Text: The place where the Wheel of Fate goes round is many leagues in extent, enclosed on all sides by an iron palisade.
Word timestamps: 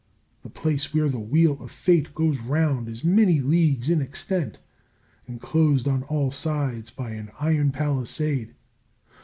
The 0.41 0.49
place 0.49 0.95
where 0.95 1.09
the 1.09 1.19
Wheel 1.19 1.61
of 1.61 1.69
Fate 1.69 2.15
goes 2.15 2.39
round 2.39 2.89
is 2.89 3.03
many 3.03 3.39
leagues 3.39 3.87
in 3.87 4.01
extent, 4.01 4.57
enclosed 5.27 5.87
on 5.87 6.01
all 6.05 6.31
sides 6.31 6.89
by 6.89 7.11
an 7.11 7.29
iron 7.39 7.71
palisade. 7.71 8.55